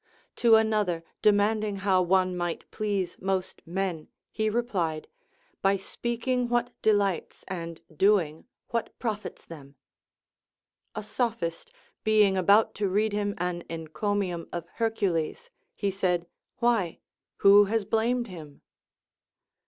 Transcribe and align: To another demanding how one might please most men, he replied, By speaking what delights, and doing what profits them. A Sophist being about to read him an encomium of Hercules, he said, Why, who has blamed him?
To 0.37 0.55
another 0.55 1.03
demanding 1.21 1.75
how 1.75 2.01
one 2.01 2.35
might 2.35 2.65
please 2.71 3.17
most 3.21 3.61
men, 3.67 4.07
he 4.31 4.49
replied, 4.49 5.07
By 5.61 5.77
speaking 5.77 6.49
what 6.49 6.71
delights, 6.81 7.43
and 7.47 7.79
doing 7.95 8.47
what 8.69 8.97
profits 8.97 9.45
them. 9.45 9.75
A 10.95 11.03
Sophist 11.03 11.71
being 12.03 12.35
about 12.35 12.73
to 12.81 12.89
read 12.89 13.13
him 13.13 13.35
an 13.37 13.63
encomium 13.69 14.49
of 14.51 14.65
Hercules, 14.77 15.51
he 15.75 15.91
said, 15.91 16.25
Why, 16.57 16.97
who 17.35 17.65
has 17.65 17.85
blamed 17.85 18.25
him? 18.25 18.61